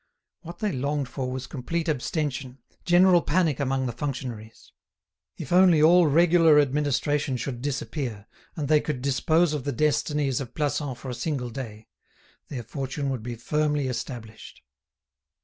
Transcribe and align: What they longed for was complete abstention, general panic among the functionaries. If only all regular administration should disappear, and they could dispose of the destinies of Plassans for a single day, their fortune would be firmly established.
What 0.41 0.57
they 0.57 0.71
longed 0.71 1.07
for 1.07 1.31
was 1.31 1.45
complete 1.45 1.87
abstention, 1.87 2.57
general 2.85 3.21
panic 3.21 3.59
among 3.59 3.85
the 3.85 3.91
functionaries. 3.91 4.71
If 5.37 5.53
only 5.53 5.79
all 5.79 6.07
regular 6.07 6.59
administration 6.59 7.37
should 7.37 7.61
disappear, 7.61 8.25
and 8.55 8.67
they 8.67 8.81
could 8.81 9.03
dispose 9.03 9.53
of 9.53 9.63
the 9.63 9.71
destinies 9.71 10.41
of 10.41 10.55
Plassans 10.55 10.97
for 10.97 11.11
a 11.11 11.13
single 11.13 11.51
day, 11.51 11.87
their 12.47 12.63
fortune 12.63 13.11
would 13.11 13.21
be 13.21 13.35
firmly 13.35 13.87
established. 13.87 14.63